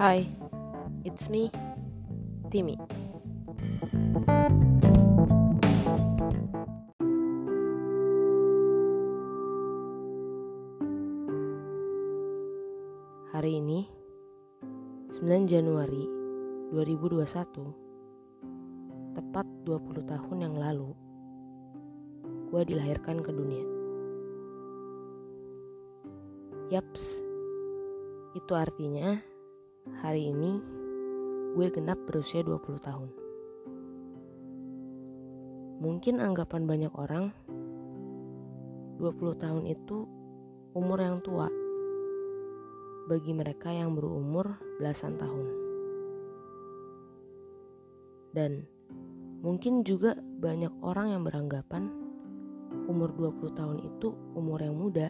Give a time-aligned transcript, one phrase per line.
[0.00, 0.24] Hi,
[1.04, 1.52] it's me,
[2.48, 2.72] Timmy.
[13.28, 13.84] Hari ini,
[15.12, 16.08] 9 Januari
[16.72, 17.76] 2021,
[19.12, 20.96] tepat 20 tahun yang lalu,
[22.48, 23.68] gue dilahirkan ke dunia.
[26.72, 27.20] Yaps,
[28.32, 29.20] itu artinya
[29.88, 30.60] hari ini
[31.56, 33.08] gue genap berusia 20 tahun.
[35.80, 37.32] Mungkin anggapan banyak orang
[39.00, 40.04] 20 tahun itu
[40.76, 41.48] umur yang tua
[43.08, 45.48] bagi mereka yang berumur belasan tahun.
[48.36, 48.68] Dan
[49.40, 51.88] mungkin juga banyak orang yang beranggapan
[52.86, 55.08] umur 20 tahun itu umur yang muda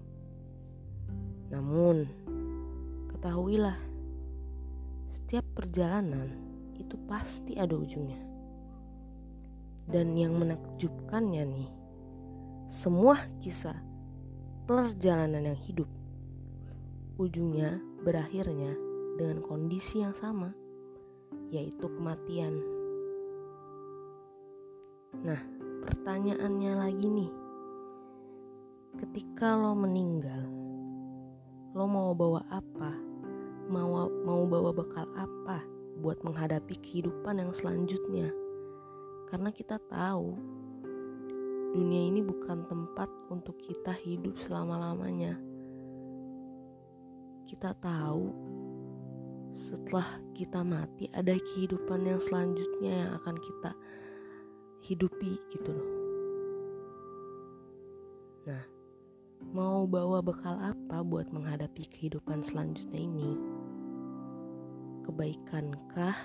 [1.53, 2.09] Namun,
[3.13, 3.77] ketahuilah,
[5.13, 6.52] setiap perjalanan
[6.83, 8.19] itu pasti ada ujungnya.
[9.87, 11.69] Dan yang menakjubkannya nih,
[12.67, 13.75] semua kisah
[14.67, 15.87] perjalanan yang hidup,
[17.19, 18.75] ujungnya berakhirnya
[19.15, 20.51] dengan kondisi yang sama,
[21.51, 22.59] yaitu kematian.
[25.23, 25.39] Nah,
[25.83, 27.31] pertanyaannya lagi nih,
[29.03, 30.47] ketika lo meninggal,
[31.75, 32.91] lo mau bawa apa?
[33.67, 35.72] Mau mau bawa bekal apa
[36.03, 38.27] buat menghadapi kehidupan yang selanjutnya?
[39.31, 40.35] Karena kita tahu
[41.73, 45.39] dunia ini bukan tempat untuk kita hidup selama-lamanya.
[47.47, 48.29] Kita tahu
[49.55, 53.71] setelah kita mati ada kehidupan yang selanjutnya yang akan kita
[54.83, 55.91] hidupi gitu loh.
[58.43, 58.63] Nah,
[59.55, 63.62] mau bawa bekal apa buat menghadapi kehidupan selanjutnya ini?
[65.13, 66.17] Kebaikankah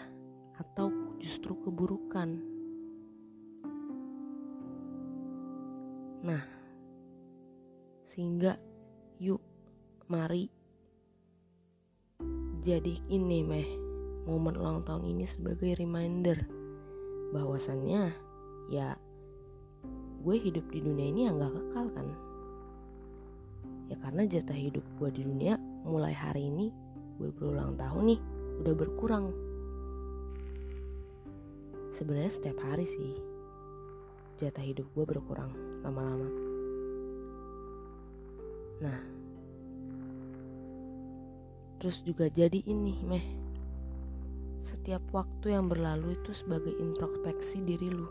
[0.56, 0.88] atau
[1.20, 2.40] justru keburukan?
[6.24, 6.40] Nah,
[8.08, 8.56] sehingga
[9.20, 9.44] yuk
[10.08, 10.48] mari
[12.64, 13.68] jadi ini meh
[14.24, 16.48] momen ulang tahun ini sebagai reminder
[17.36, 18.16] bahwasannya
[18.72, 18.96] ya
[20.24, 22.08] gue hidup di dunia ini yang gak kekal kan.
[23.92, 26.72] Ya karena jatah hidup gue di dunia mulai hari ini
[27.20, 29.30] gue berulang tahun nih udah berkurang.
[31.94, 33.14] Sebenarnya setiap hari sih
[34.38, 35.50] jatah hidup gue berkurang
[35.82, 36.30] lama-lama.
[38.82, 38.98] Nah
[41.78, 43.26] terus juga jadi ini meh.
[44.58, 48.06] Setiap waktu yang berlalu itu sebagai introspeksi diri lu.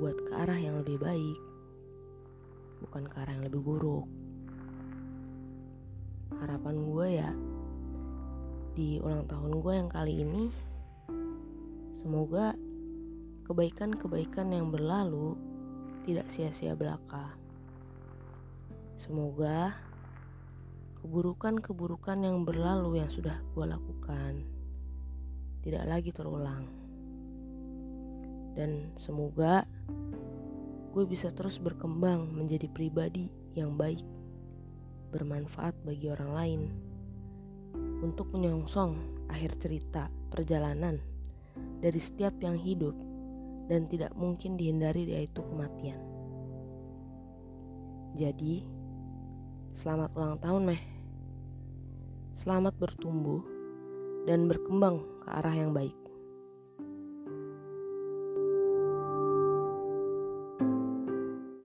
[0.00, 1.40] Buat ke arah yang lebih baik
[2.82, 4.06] bukan ke arah yang lebih buruk.
[6.42, 7.30] Harapan gue ya
[8.72, 10.44] di ulang tahun gue yang kali ini
[11.92, 12.56] semoga
[13.44, 15.36] kebaikan-kebaikan yang berlalu
[16.08, 17.36] tidak sia-sia belaka.
[18.96, 19.76] Semoga
[21.02, 24.40] keburukan-keburukan yang berlalu yang sudah gue lakukan
[25.62, 26.66] tidak lagi terulang.
[28.52, 29.64] Dan semoga
[30.92, 34.04] gue bisa terus berkembang menjadi pribadi yang baik,
[35.12, 36.62] bermanfaat bagi orang lain,
[38.02, 38.98] untuk menyongsong
[39.30, 40.98] akhir cerita perjalanan
[41.78, 42.92] dari setiap yang hidup
[43.70, 46.02] dan tidak mungkin dihindari yaitu kematian.
[48.12, 48.66] Jadi,
[49.72, 50.82] selamat ulang tahun Meh.
[52.34, 53.40] Selamat bertumbuh
[54.26, 56.01] dan berkembang ke arah yang baik.